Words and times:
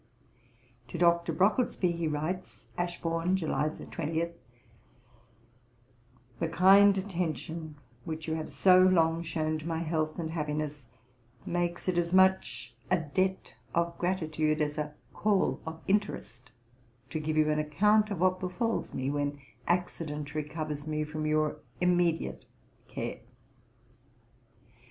To 0.87 0.97
Dr. 0.97 1.31
BROCKLESBY, 1.31 1.91
he 1.91 2.07
writes, 2.07 2.63
Ashbourne, 2.75 3.35
July 3.35 3.69
20: 3.69 4.31
'The 6.39 6.47
kind 6.49 6.97
attention 6.97 7.75
which 8.03 8.27
you 8.27 8.33
have 8.33 8.49
so 8.49 8.81
long 8.81 9.21
shewn 9.21 9.59
to 9.59 9.67
my 9.67 9.77
health 9.83 10.17
and 10.17 10.31
happiness, 10.31 10.87
makes 11.45 11.87
it 11.87 11.99
as 11.99 12.13
much 12.13 12.73
a 12.89 12.97
debt 12.97 13.53
of 13.75 13.95
gratitude 13.99 14.59
as 14.59 14.79
a 14.79 14.95
call 15.13 15.61
of 15.67 15.79
interest, 15.87 16.49
to 17.11 17.19
give 17.19 17.37
you 17.37 17.51
an 17.51 17.59
account 17.59 18.09
of 18.09 18.21
what 18.21 18.39
befals 18.39 18.95
me, 18.95 19.11
when 19.11 19.37
accident 19.67 20.33
recovers 20.33 20.87
me 20.87 21.03
from 21.03 21.27
your 21.27 21.57
immediate 21.79 22.47
care. 22.87 23.19